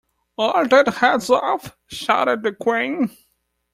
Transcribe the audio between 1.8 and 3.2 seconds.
shouted the Queen.